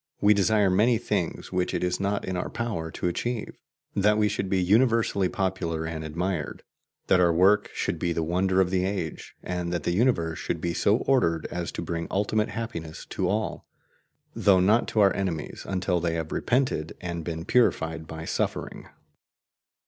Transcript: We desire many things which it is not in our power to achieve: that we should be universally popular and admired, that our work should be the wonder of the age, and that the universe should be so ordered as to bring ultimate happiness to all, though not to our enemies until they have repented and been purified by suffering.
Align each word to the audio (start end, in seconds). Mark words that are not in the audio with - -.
We 0.19 0.33
desire 0.33 0.71
many 0.71 0.97
things 0.97 1.51
which 1.51 1.75
it 1.75 1.83
is 1.83 1.99
not 1.99 2.25
in 2.25 2.35
our 2.35 2.49
power 2.49 2.89
to 2.89 3.07
achieve: 3.07 3.59
that 3.95 4.17
we 4.17 4.29
should 4.29 4.49
be 4.49 4.59
universally 4.59 5.29
popular 5.29 5.85
and 5.85 6.03
admired, 6.03 6.63
that 7.05 7.19
our 7.19 7.31
work 7.31 7.69
should 7.75 7.99
be 7.99 8.11
the 8.11 8.23
wonder 8.23 8.59
of 8.59 8.71
the 8.71 8.83
age, 8.83 9.35
and 9.43 9.71
that 9.71 9.83
the 9.83 9.91
universe 9.93 10.39
should 10.39 10.59
be 10.59 10.73
so 10.73 10.95
ordered 11.05 11.45
as 11.51 11.71
to 11.73 11.83
bring 11.83 12.07
ultimate 12.09 12.49
happiness 12.49 13.05
to 13.11 13.29
all, 13.29 13.67
though 14.35 14.59
not 14.59 14.87
to 14.87 15.01
our 15.01 15.15
enemies 15.15 15.67
until 15.69 15.99
they 15.99 16.15
have 16.15 16.31
repented 16.31 16.97
and 16.99 17.23
been 17.23 17.45
purified 17.45 18.07
by 18.07 18.25
suffering. 18.25 18.87